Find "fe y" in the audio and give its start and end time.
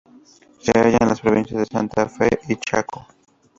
2.09-2.55